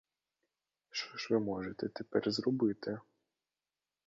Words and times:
Що 0.91 1.17
ж 1.17 1.27
ви 1.31 1.39
можете 1.39 1.89
тепер 1.89 2.31
зробити?! 2.31 2.99